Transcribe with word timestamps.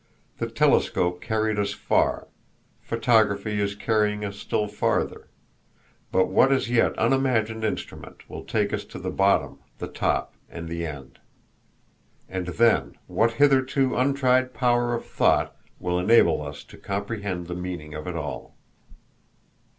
The 0.39 0.49
telescope 0.49 1.21
carried 1.21 1.59
us 1.59 1.73
far, 1.73 2.27
photography 2.81 3.59
is 3.61 3.75
carrying 3.75 4.25
us 4.25 4.35
still 4.37 4.67
farther; 4.67 5.29
but 6.11 6.25
what 6.27 6.51
as 6.51 6.71
yet 6.71 6.97
unimagined 6.97 7.63
instrument 7.63 8.27
will 8.27 8.43
take 8.43 8.73
us 8.73 8.83
to 8.85 8.97
the 8.97 9.11
bottom, 9.11 9.59
the 9.77 9.85
top, 9.87 10.33
and 10.49 10.67
the 10.67 10.87
end? 10.87 11.19
And 12.27 12.47
then, 12.47 12.95
what 13.05 13.33
hitherto 13.33 13.95
untried 13.95 14.55
power 14.55 14.95
of 14.95 15.05
thought 15.05 15.55
will 15.77 15.99
enable 15.99 16.41
us 16.41 16.63
to 16.63 16.79
comprehend 16.79 17.45
the 17.45 17.53
meaning 17.53 17.93
of 17.93 18.07
it 18.07 18.15
all? 18.15 18.55